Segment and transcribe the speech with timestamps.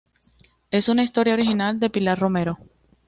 [0.71, 2.57] Es una historia original de Pilar Romero.